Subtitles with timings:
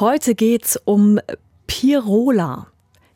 [0.00, 1.18] Heute geht's um
[1.66, 2.68] Pirola.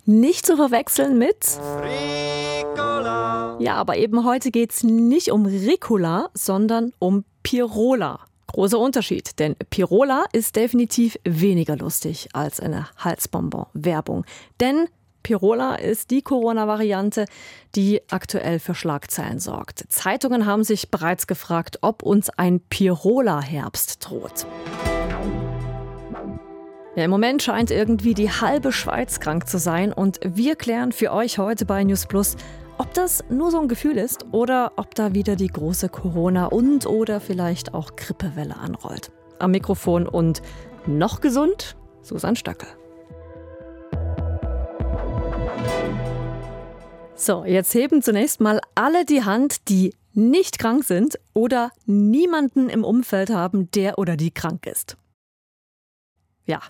[0.05, 1.37] Nicht zu verwechseln mit
[1.81, 3.57] Ricola.
[3.61, 8.19] Ja, aber eben heute geht's nicht um Ricola, sondern um Pirola.
[8.49, 14.25] Großer Unterschied, denn Pirola ist definitiv weniger lustig als eine Halsbonbon-Werbung.
[14.59, 14.89] Denn
[15.23, 17.27] Pirola ist die Corona-Variante,
[17.77, 19.85] die aktuell für Schlagzeilen sorgt.
[19.89, 24.47] Zeitungen haben sich bereits gefragt, ob uns ein Pirola-Herbst droht.
[26.95, 31.11] Ja, Im Moment scheint irgendwie die halbe Schweiz krank zu sein und wir klären für
[31.11, 32.37] euch heute bei News Plus,
[32.77, 36.85] ob das nur so ein Gefühl ist oder ob da wieder die große Corona- und
[36.85, 39.11] oder vielleicht auch Grippewelle anrollt.
[39.39, 40.43] Am Mikrofon und
[40.85, 42.69] noch gesund, Susan Stöckel.
[47.15, 52.85] So, jetzt heben zunächst mal alle die Hand, die nicht krank sind oder niemanden im
[52.85, 54.99] Umfeld haben, der oder die krank ist.
[56.45, 56.61] Ja,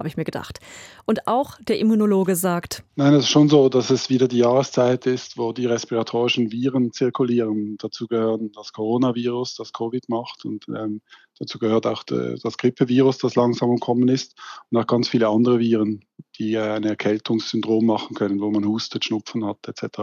[0.00, 0.58] habe ich mir gedacht.
[1.04, 5.06] Und auch der Immunologe sagt, Nein, es ist schon so, dass es wieder die Jahreszeit
[5.06, 7.76] ist, wo die respiratorischen Viren zirkulieren.
[7.78, 11.02] Dazu gehören das Coronavirus, das Covid macht und ähm,
[11.38, 14.34] dazu gehört auch de, das Grippevirus, das langsam am ist
[14.70, 16.02] und auch ganz viele andere Viren,
[16.38, 19.98] die äh, ein Erkältungssyndrom machen können, wo man hustet, Schnupfen hat etc.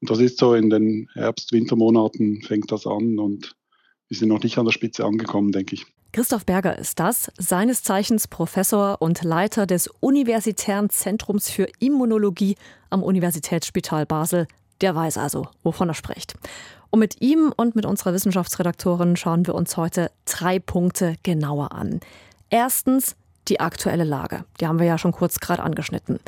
[0.00, 3.56] Und das ist so in den Herbst-Wintermonaten fängt das an und
[4.08, 5.86] wir sind noch nicht an der Spitze angekommen, denke ich.
[6.12, 12.56] Christoph Berger ist das, seines Zeichens Professor und Leiter des Universitären Zentrums für Immunologie
[12.88, 14.46] am Universitätsspital Basel.
[14.80, 16.34] Der weiß also, wovon er spricht.
[16.90, 22.00] Und mit ihm und mit unserer Wissenschaftsredaktorin schauen wir uns heute drei Punkte genauer an.
[22.48, 23.14] Erstens
[23.48, 24.44] die aktuelle Lage.
[24.60, 26.20] Die haben wir ja schon kurz gerade angeschnitten.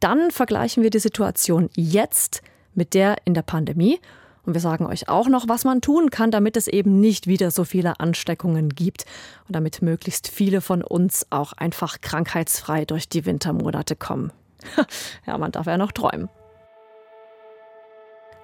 [0.00, 2.42] Dann vergleichen wir die Situation jetzt
[2.74, 4.00] mit der in der Pandemie
[4.44, 7.50] und wir sagen euch auch noch, was man tun kann, damit es eben nicht wieder
[7.50, 9.04] so viele Ansteckungen gibt
[9.46, 14.32] und damit möglichst viele von uns auch einfach krankheitsfrei durch die Wintermonate kommen.
[15.26, 16.28] ja, man darf ja noch träumen.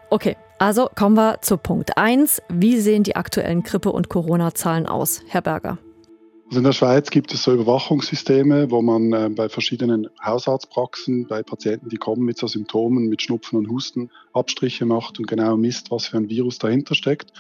[0.08, 2.40] Okay, also kommen wir zu Punkt 1.
[2.48, 5.78] Wie sehen die aktuellen Grippe- und Corona-Zahlen aus, Herr Berger?
[6.48, 11.42] Also in der Schweiz gibt es so Überwachungssysteme, wo man äh, bei verschiedenen Hausarztpraxen, bei
[11.42, 15.90] Patienten, die kommen mit so Symptomen, mit Schnupfen und Husten, Abstriche macht und genau misst,
[15.90, 17.32] was für ein Virus dahinter steckt.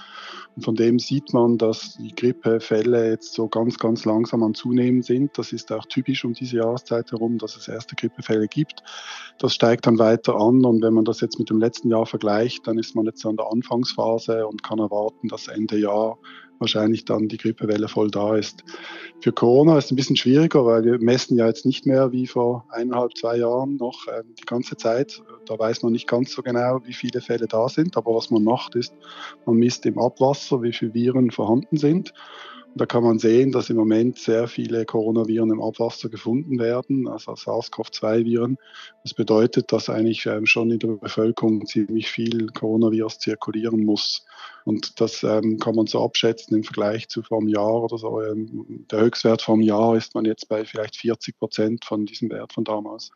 [0.56, 5.02] Und von dem sieht man, dass die Grippefälle jetzt so ganz, ganz langsam am Zunehmen
[5.02, 5.38] sind.
[5.38, 8.82] Das ist auch typisch um diese Jahreszeit herum, dass es erste Grippefälle gibt.
[9.38, 12.66] Das steigt dann weiter an und wenn man das jetzt mit dem letzten Jahr vergleicht,
[12.66, 16.18] dann ist man jetzt an der Anfangsphase und kann erwarten, dass Ende Jahr
[16.58, 18.64] wahrscheinlich dann die Grippewelle voll da ist.
[19.20, 22.26] Für Corona ist es ein bisschen schwieriger, weil wir messen ja jetzt nicht mehr wie
[22.26, 25.22] vor eineinhalb, zwei Jahren noch äh, die ganze Zeit.
[25.46, 27.96] Da weiß man nicht ganz so genau, wie viele Fälle da sind.
[27.96, 28.94] Aber was man macht, ist,
[29.46, 32.12] man misst im Abwasser, wie viele Viren vorhanden sind.
[32.76, 37.08] Und da kann man sehen, dass im Moment sehr viele Coronaviren im Abwasser gefunden werden,
[37.08, 38.58] also SARS-CoV-2-Viren.
[39.02, 44.26] Das bedeutet, dass eigentlich ähm, schon in der Bevölkerung ziemlich viel Coronavirus zirkulieren muss.
[44.66, 48.20] Und das ähm, kann man so abschätzen im Vergleich zu vor einem Jahr oder so.
[48.20, 52.30] Ähm, der Höchstwert vor einem Jahr ist man jetzt bei vielleicht 40 Prozent von diesem
[52.30, 53.12] Wert von damals.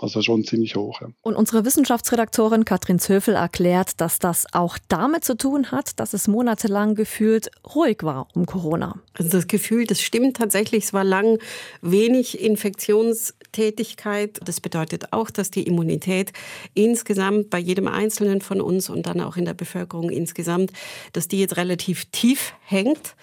[0.00, 1.00] Also schon ziemlich hoch.
[1.00, 1.08] Ja.
[1.22, 6.28] Und unsere Wissenschaftsredaktorin Katrin Zöfel erklärt, dass das auch damit zu tun hat, dass es
[6.28, 9.00] monatelang gefühlt ruhig war um Corona.
[9.14, 10.84] Also das Gefühl, das stimmt tatsächlich.
[10.84, 11.38] Es war lang
[11.80, 14.40] wenig Infektionstätigkeit.
[14.44, 16.32] Das bedeutet auch, dass die Immunität
[16.74, 20.72] insgesamt bei jedem Einzelnen von uns und dann auch in der Bevölkerung insgesamt,
[21.12, 23.14] dass die jetzt relativ tief hängt.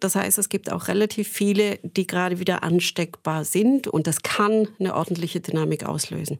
[0.00, 4.68] Das heißt, es gibt auch relativ viele, die gerade wieder ansteckbar sind und das kann
[4.78, 6.38] eine ordentliche Dynamik auslösen.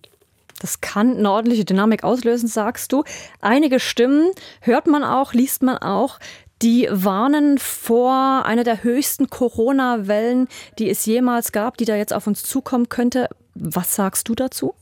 [0.61, 3.05] Das kann eine ordentliche Dynamik auslösen, sagst du.
[3.41, 6.19] Einige Stimmen hört man auch, liest man auch,
[6.63, 12.27] die warnen vor einer der höchsten Corona-Wellen, die es jemals gab, die da jetzt auf
[12.27, 13.29] uns zukommen könnte.
[13.55, 14.75] Was sagst du dazu?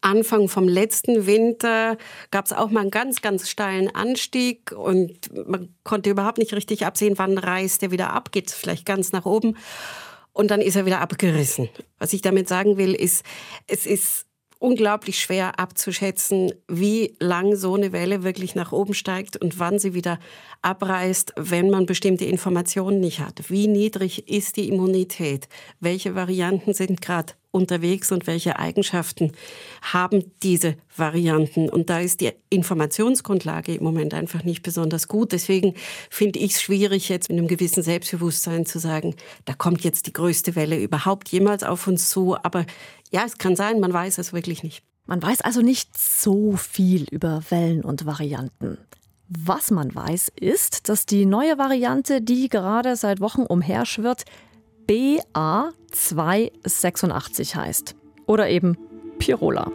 [0.00, 1.96] Anfang vom letzten Winter
[2.30, 6.86] gab es auch mal einen ganz, ganz steilen Anstieg und man konnte überhaupt nicht richtig
[6.86, 9.56] absehen, wann reißt der wieder ab, geht vielleicht ganz nach oben
[10.32, 11.68] und dann ist er wieder abgerissen.
[11.98, 13.24] Was ich damit sagen will, ist,
[13.66, 14.26] es ist
[14.60, 19.94] unglaublich schwer abzuschätzen, wie lang so eine Welle wirklich nach oben steigt und wann sie
[19.94, 20.20] wieder
[20.62, 23.48] abreißt, wenn man bestimmte Informationen nicht hat.
[23.48, 25.48] Wie niedrig ist die Immunität?
[25.80, 29.32] Welche Varianten sind gerade unterwegs und welche Eigenschaften
[29.82, 31.68] haben diese Varianten?
[31.68, 35.32] Und da ist die Informationsgrundlage im Moment einfach nicht besonders gut.
[35.32, 35.74] Deswegen
[36.10, 39.14] finde ich es schwierig, jetzt mit einem gewissen Selbstbewusstsein zu sagen,
[39.44, 42.36] da kommt jetzt die größte Welle überhaupt jemals auf uns zu.
[42.42, 42.66] Aber
[43.10, 44.82] ja, es kann sein, man weiß es wirklich nicht.
[45.06, 48.78] Man weiß also nicht so viel über Wellen und Varianten.
[49.28, 54.24] Was man weiß, ist, dass die neue Variante, die gerade seit Wochen umherschwirrt,
[55.90, 57.96] 286 heißt.
[58.26, 58.76] Oder eben
[59.18, 59.70] Pirola.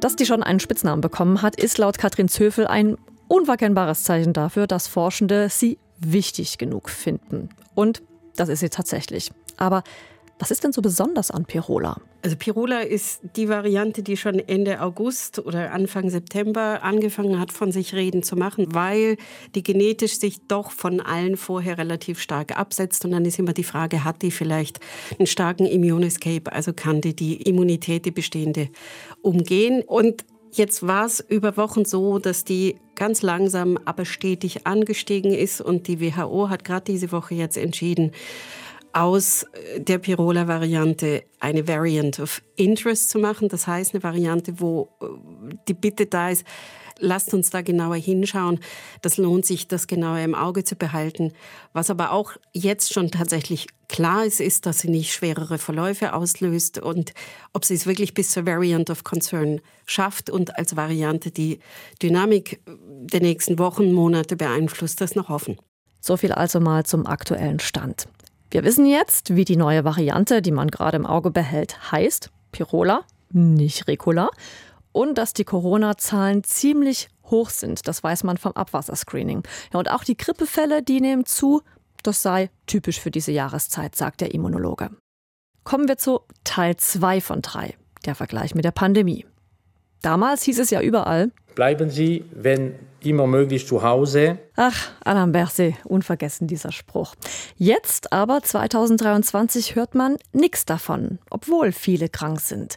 [0.00, 2.96] Dass die schon einen Spitznamen bekommen hat, ist laut Katrin Zöfel ein
[3.28, 7.48] unverkennbares Zeichen dafür, dass Forschende sie wichtig genug finden.
[7.74, 8.02] Und
[8.36, 9.30] das ist sie tatsächlich.
[9.56, 9.84] Aber
[10.38, 11.96] was ist denn so besonders an Pirola?
[12.24, 17.72] Also Pirola ist die Variante, die schon Ende August oder Anfang September angefangen hat, von
[17.72, 19.16] sich reden zu machen, weil
[19.56, 23.04] die genetisch sich doch von allen vorher relativ stark absetzt.
[23.04, 24.78] Und dann ist immer die Frage, hat die vielleicht
[25.18, 28.68] einen starken Immune Escape, also kann die die Immunität, die bestehende,
[29.20, 29.82] umgehen?
[29.82, 30.24] Und
[30.54, 35.88] Jetzt war es über Wochen so, dass die ganz langsam, aber stetig angestiegen ist und
[35.88, 38.12] die WHO hat gerade diese Woche jetzt entschieden,
[38.92, 43.48] aus äh, der Pirola-Variante eine Variant of Interest zu machen.
[43.48, 45.06] Das heißt, eine Variante, wo äh,
[45.68, 46.44] die Bitte da ist,
[46.98, 48.60] lasst uns da genauer hinschauen.
[49.02, 51.32] Das lohnt sich, das genauer im Auge zu behalten.
[51.72, 56.78] Was aber auch jetzt schon tatsächlich klar ist, ist, dass sie nicht schwerere Verläufe auslöst
[56.78, 57.12] und
[57.52, 61.58] ob sie es wirklich bis zur Variant of Concern schafft und als Variante die
[62.02, 65.58] Dynamik der nächsten Wochen, Monate beeinflusst, das noch offen.
[66.00, 68.06] So viel also mal zum aktuellen Stand.
[68.52, 72.30] Wir wissen jetzt, wie die neue Variante, die man gerade im Auge behält, heißt.
[72.52, 74.28] Pirola, nicht Ricola.
[74.92, 77.88] Und dass die Corona-Zahlen ziemlich hoch sind.
[77.88, 79.42] Das weiß man vom Abwasserscreening.
[79.72, 81.62] Ja, und auch die Grippefälle, die nehmen zu.
[82.02, 84.90] Das sei typisch für diese Jahreszeit, sagt der Immunologe.
[85.64, 87.74] Kommen wir zu Teil 2 von 3,
[88.04, 89.24] der Vergleich mit der Pandemie.
[90.02, 94.38] Damals hieß es ja überall, Bleiben Sie, wenn immer möglich, zu Hause.
[94.56, 97.14] Ach, Alain Berset, unvergessen dieser Spruch.
[97.56, 102.76] Jetzt aber, 2023, hört man nichts davon, obwohl viele krank sind.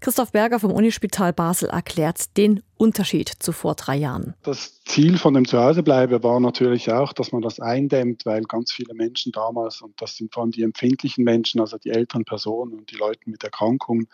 [0.00, 4.34] Christoph Berger vom Unispital Basel erklärt den Unterschied zu vor drei Jahren.
[4.42, 8.94] Das Ziel von dem Zuhausebleiben war natürlich auch, dass man das eindämmt, weil ganz viele
[8.94, 12.90] Menschen damals, und das sind vor allem die empfindlichen Menschen, also die älteren Personen und
[12.90, 14.08] die Leute mit Erkrankungen,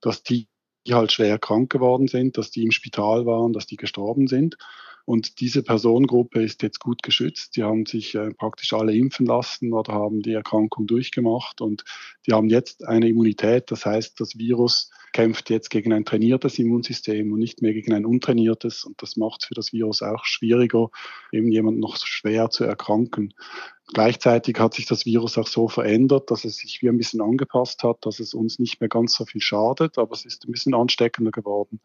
[0.00, 0.48] dass die
[0.86, 4.56] die halt schwer krank geworden sind, dass die im Spital waren, dass die gestorben sind.
[5.06, 7.56] Und diese Personengruppe ist jetzt gut geschützt.
[7.56, 11.84] Die haben sich äh, praktisch alle impfen lassen oder haben die Erkrankung durchgemacht und
[12.26, 13.70] die haben jetzt eine Immunität.
[13.70, 18.04] Das heißt, das Virus kämpft jetzt gegen ein trainiertes Immunsystem und nicht mehr gegen ein
[18.04, 18.84] untrainiertes.
[18.84, 20.90] Und das macht es für das Virus auch schwieriger,
[21.30, 23.32] eben jemand noch schwer zu erkranken.
[23.94, 27.84] Gleichzeitig hat sich das Virus auch so verändert, dass es sich wie ein bisschen angepasst
[27.84, 30.74] hat, dass es uns nicht mehr ganz so viel schadet, aber es ist ein bisschen
[30.74, 31.80] ansteckender geworden.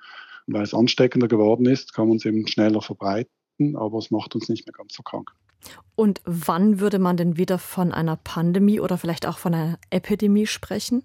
[0.47, 4.35] Und weil es ansteckender geworden ist, kann man es eben schneller verbreiten, aber es macht
[4.35, 5.31] uns nicht mehr ganz so krank.
[5.95, 10.47] Und wann würde man denn wieder von einer Pandemie oder vielleicht auch von einer Epidemie
[10.47, 11.03] sprechen?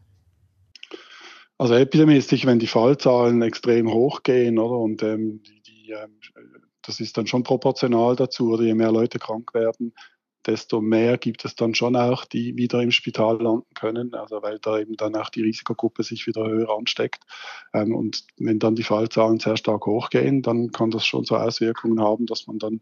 [1.58, 4.76] Also Epidemie ist sicher, wenn die Fallzahlen extrem hoch gehen, oder?
[4.76, 6.18] Und ähm, die, die, ähm,
[6.82, 9.94] das ist dann schon proportional dazu, oder je mehr Leute krank werden,
[10.46, 14.58] desto mehr gibt es dann schon auch, die wieder im Spital landen können, also weil
[14.60, 17.22] da eben dann auch die Risikogruppe sich wieder höher ansteckt.
[17.75, 22.00] Ähm, und wenn dann die Fallzahlen sehr stark hochgehen, dann kann das schon so Auswirkungen
[22.00, 22.81] haben, dass man dann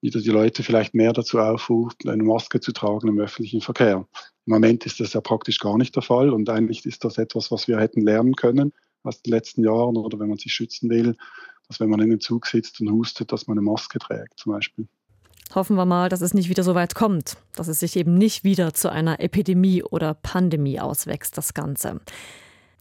[0.00, 4.06] wieder die Leute vielleicht mehr dazu aufruft, eine Maske zu tragen im öffentlichen Verkehr.
[4.46, 7.50] Im Moment ist das ja praktisch gar nicht der Fall und eigentlich ist das etwas,
[7.50, 11.16] was wir hätten lernen können aus den letzten Jahren oder wenn man sich schützen will,
[11.68, 14.52] dass wenn man in den Zug sitzt und hustet, dass man eine Maske trägt zum
[14.52, 14.86] Beispiel.
[15.54, 18.42] Hoffen wir mal, dass es nicht wieder so weit kommt, dass es sich eben nicht
[18.42, 22.00] wieder zu einer Epidemie oder Pandemie auswächst, das Ganze.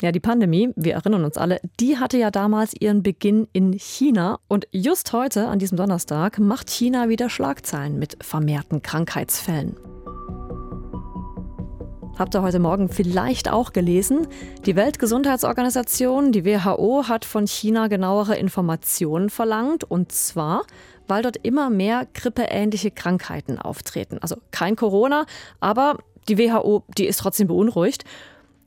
[0.02, 4.40] Ja, die Pandemie, wir erinnern uns alle, die hatte ja damals ihren Beginn in China.
[4.48, 9.78] Und just heute, an diesem Donnerstag, macht China wieder Schlagzeilen mit vermehrten Krankheitsfällen.
[12.18, 14.28] Habt ihr heute Morgen vielleicht auch gelesen?
[14.68, 19.84] Die Weltgesundheitsorganisation, die WHO, hat von China genauere Informationen verlangt.
[19.84, 20.64] Und zwar,
[21.08, 24.18] weil dort immer mehr grippeähnliche Krankheiten auftreten.
[24.22, 25.26] Also kein Corona,
[25.60, 28.06] aber die WHO, die ist trotzdem beunruhigt.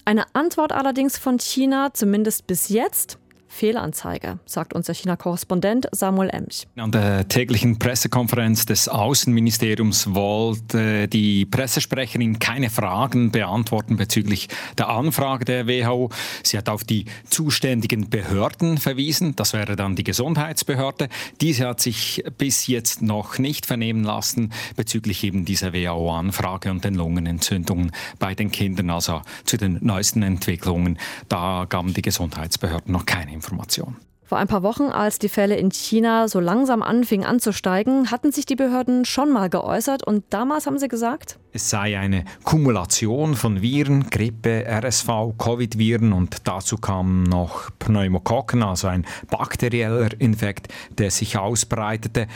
[0.05, 3.19] Eine Antwort allerdings von China, zumindest bis jetzt,
[3.57, 6.67] Fehlanzeige, sagt unser China-Korrespondent Samuel Emch.
[6.77, 15.47] An der täglichen Pressekonferenz des Außenministeriums wollte die Pressesprecherin keine Fragen beantworten bezüglich der Anfrage
[15.47, 16.11] der WHO.
[16.43, 19.35] Sie hat auf die zuständigen Behörden verwiesen.
[19.37, 21.09] Das wäre dann die Gesundheitsbehörde.
[21.41, 26.95] Diese hat sich bis jetzt noch nicht vernehmen lassen bezüglich eben dieser WHO-Anfrage und den
[26.95, 28.91] Lungenentzündungen bei den Kindern.
[28.91, 30.99] Also zu den neuesten Entwicklungen.
[31.31, 33.46] Da gaben die Gesundheitsbehörden noch keine Informationen.
[33.47, 33.97] Information.
[34.29, 38.45] Vor ein paar Wochen, als die Fälle in China so langsam anfingen anzusteigen, hatten sich
[38.45, 43.63] die Behörden schon mal geäußert und damals haben sie gesagt, es sei eine Kumulation von
[43.63, 51.39] Viren, Grippe, RSV, Covid-Viren und dazu kamen noch Pneumokokken, also ein bakterieller Infekt, der sich
[51.39, 52.27] ausbreitete.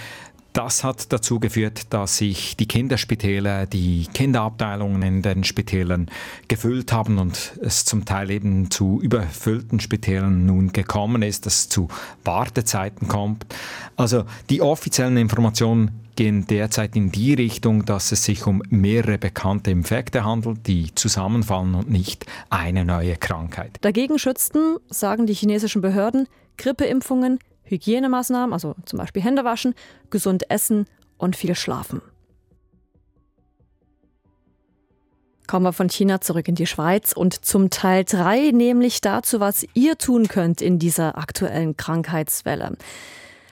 [0.53, 6.11] Das hat dazu geführt, dass sich die Kinderspitäle, die Kinderabteilungen in den Spitälern
[6.49, 11.69] gefüllt haben und es zum Teil eben zu überfüllten Spitälern nun gekommen ist, dass es
[11.69, 11.89] zu
[12.25, 13.47] Wartezeiten kommt.
[13.97, 19.71] Also die offiziellen Informationen gehen derzeit in die Richtung, dass es sich um mehrere bekannte
[19.71, 23.79] Infekte handelt, die zusammenfallen und nicht eine neue Krankheit.
[23.81, 26.27] Dagegen schützten, sagen die chinesischen Behörden,
[26.59, 27.39] Grippeimpfungen,
[27.71, 29.75] Hygienemaßnahmen, also zum Beispiel Hände waschen,
[30.11, 30.87] gesund essen
[31.19, 32.03] und viel schlafen.
[35.47, 39.67] Kommen wir von China zurück in die Schweiz und zum Teil 3, nämlich dazu, was
[39.75, 42.77] ihr tun könnt in dieser aktuellen Krankheitswelle.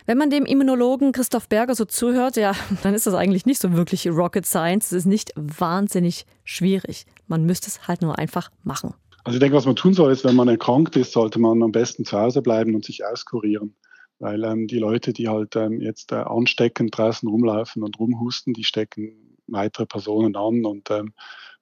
[0.06, 3.72] Wenn man dem Immunologen Christoph Berger so zuhört, ja, dann ist das eigentlich nicht so
[3.72, 4.86] wirklich Rocket Science.
[4.86, 7.04] Es ist nicht wahnsinnig schwierig.
[7.26, 8.94] Man müsste es halt nur einfach machen.
[9.24, 11.72] Also ich denke, was man tun soll, ist, wenn man erkrankt ist, sollte man am
[11.72, 13.74] besten zu Hause bleiben und sich auskurieren.
[14.18, 18.64] Weil ähm, die Leute, die halt ähm, jetzt äh, ansteckend draußen rumlaufen und rumhusten, die
[18.64, 20.64] stecken weitere Personen an.
[20.64, 21.12] Und ähm,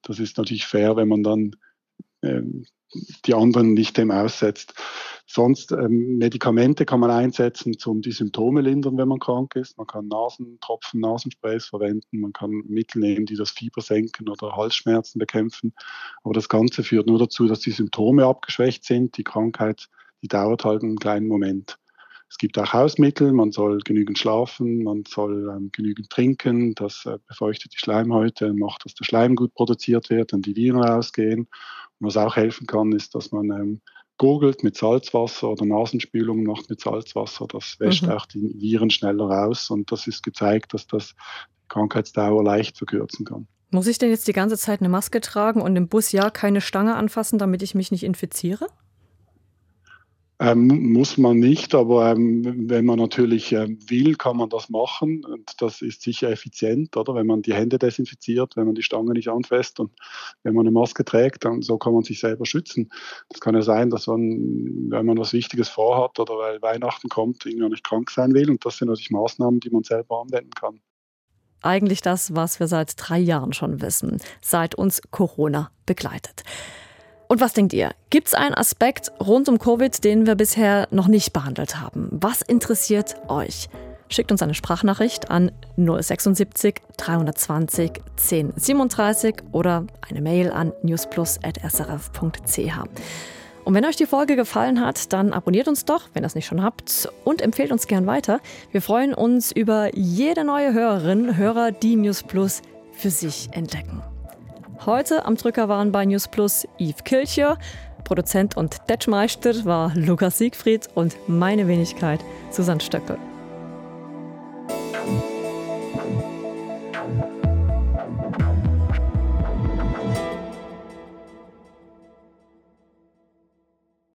[0.03, 1.57] das ist natürlich fair, wenn man dann
[2.23, 2.65] ähm,
[3.25, 4.75] die anderen nicht dem aussetzt.
[5.27, 9.77] Sonst ähm, Medikamente kann man einsetzen, um die Symptome lindern, wenn man krank ist.
[9.77, 15.19] Man kann Nasentropfen, Nasensprays verwenden, man kann Mittel nehmen, die das Fieber senken oder Halsschmerzen
[15.19, 15.75] bekämpfen.
[16.23, 19.17] Aber das Ganze führt nur dazu, dass die Symptome abgeschwächt sind.
[19.19, 19.89] Die Krankheit,
[20.23, 21.77] die dauert halt einen kleinen Moment.
[22.29, 27.19] Es gibt auch Hausmittel, man soll genügend schlafen, man soll ähm, genügend trinken, das äh,
[27.29, 31.41] befeuchtet die Schleimhäute und macht, dass der Schleim gut produziert wird und die Viren rausgehen.
[31.99, 33.81] Und was auch helfen kann, ist, dass man ähm,
[34.19, 37.47] gurgelt mit Salzwasser oder Nasenspülungen macht mit Salzwasser.
[37.49, 38.11] Das wäscht mhm.
[38.11, 43.25] auch die Viren schneller raus und das ist gezeigt, dass das die Krankheitsdauer leicht verkürzen
[43.25, 43.47] kann.
[43.71, 46.61] Muss ich denn jetzt die ganze Zeit eine Maske tragen und im Bus ja keine
[46.61, 48.69] Stange anfassen, damit ich mich nicht infiziere?
[50.39, 55.25] Ähm, muss man nicht, aber ähm, wenn man natürlich ähm, will, kann man das machen.
[55.25, 57.15] Und das ist sicher effizient, oder?
[57.15, 59.93] Wenn man die Hände desinfiziert, wenn man die Stange nicht anfasst und
[60.43, 62.91] wenn man eine Maske trägt, dann so kann man sich selber schützen.
[63.31, 64.21] Das kann ja sein, dass man,
[64.91, 68.51] wenn man was Wichtiges vorhat oder weil Weihnachten kommt, irgendwie nicht krank sein will.
[68.51, 70.81] Und das sind natürlich Maßnahmen, die man selber anwenden kann.
[71.63, 76.45] Eigentlich das, was wir seit drei Jahren schon wissen, seit uns Corona begleitet.
[77.29, 77.91] Und was denkt ihr?
[78.11, 82.09] Gibt es einen Aspekt rund um Covid, den wir bisher noch nicht behandelt haben?
[82.13, 83.69] Was interessiert euch?
[84.09, 92.79] Schickt uns eine Sprachnachricht an 076 320 1037 oder eine Mail an newsplus.srf.ch.
[93.65, 96.47] Und wenn euch die Folge gefallen hat, dann abonniert uns doch, wenn ihr es nicht
[96.47, 98.39] schon habt, und empfehlt uns gern weiter.
[98.71, 104.05] Wir freuen uns über jede neue Hörerin, Hörer, die News Plus für sich entdecken.
[104.85, 107.59] Heute am Drücker waren bei News Plus Yves Kilcher,
[108.05, 113.19] Produzent und Detschmeister war Lukas Siegfried und meine Wenigkeit Susanne Stöckel.